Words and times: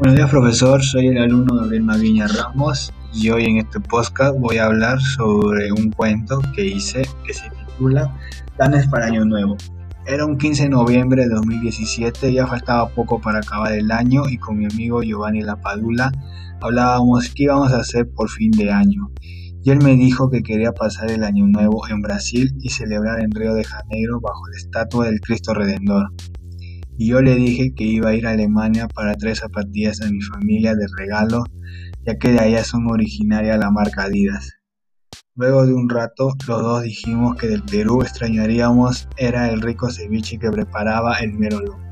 Buenos 0.00 0.16
días 0.16 0.30
profesor, 0.30 0.82
soy 0.82 1.08
el 1.08 1.18
alumno 1.18 1.56
Gabriel 1.56 1.82
Maguiña 1.82 2.26
Ramos 2.26 2.90
y 3.12 3.28
hoy 3.28 3.44
en 3.44 3.58
este 3.58 3.80
podcast 3.80 4.34
voy 4.38 4.56
a 4.56 4.64
hablar 4.64 4.98
sobre 4.98 5.70
un 5.72 5.90
cuento 5.90 6.40
que 6.56 6.64
hice 6.64 7.06
que 7.22 7.34
se 7.34 7.50
titula 7.50 8.16
Planes 8.56 8.86
para 8.86 9.08
Año 9.08 9.26
Nuevo. 9.26 9.58
Era 10.06 10.24
un 10.24 10.38
15 10.38 10.62
de 10.62 10.68
noviembre 10.70 11.24
de 11.24 11.34
2017, 11.34 12.32
ya 12.32 12.46
faltaba 12.46 12.88
poco 12.88 13.20
para 13.20 13.40
acabar 13.40 13.74
el 13.74 13.92
año 13.92 14.26
y 14.26 14.38
con 14.38 14.56
mi 14.56 14.64
amigo 14.64 15.02
Giovanni 15.02 15.42
Lapadula 15.42 16.10
hablábamos 16.62 17.28
qué 17.34 17.42
íbamos 17.42 17.70
a 17.74 17.80
hacer 17.80 18.08
por 18.08 18.30
fin 18.30 18.52
de 18.52 18.72
año. 18.72 19.10
Y 19.62 19.70
él 19.70 19.82
me 19.82 19.96
dijo 19.96 20.30
que 20.30 20.42
quería 20.42 20.72
pasar 20.72 21.10
el 21.10 21.24
año 21.24 21.46
nuevo 21.46 21.86
en 21.90 22.00
Brasil 22.00 22.56
y 22.62 22.70
celebrar 22.70 23.20
en 23.20 23.32
Río 23.32 23.52
de 23.52 23.64
Janeiro 23.64 24.18
bajo 24.18 24.48
la 24.50 24.56
estatua 24.56 25.04
del 25.04 25.20
Cristo 25.20 25.52
Redentor 25.52 26.10
y 27.00 27.06
yo 27.06 27.22
le 27.22 27.34
dije 27.34 27.72
que 27.74 27.84
iba 27.84 28.10
a 28.10 28.14
ir 28.14 28.26
a 28.26 28.32
Alemania 28.32 28.86
para 28.86 29.14
traer 29.14 29.34
zapatillas 29.34 30.02
a 30.02 30.10
mi 30.10 30.20
familia 30.20 30.74
de 30.74 30.86
regalo, 30.98 31.44
ya 32.04 32.18
que 32.18 32.28
de 32.28 32.40
allá 32.40 32.62
son 32.62 32.90
originarias 32.90 33.58
la 33.58 33.70
marca 33.70 34.02
Adidas. 34.02 34.58
Luego 35.34 35.64
de 35.64 35.72
un 35.72 35.88
rato, 35.88 36.34
los 36.46 36.62
dos 36.62 36.82
dijimos 36.82 37.36
que 37.36 37.46
del 37.46 37.62
Perú 37.62 38.02
extrañaríamos 38.02 39.08
era 39.16 39.48
el 39.48 39.62
rico 39.62 39.88
ceviche 39.88 40.38
que 40.38 40.50
preparaba 40.50 41.14
el 41.20 41.32
Merolo. 41.32 41.89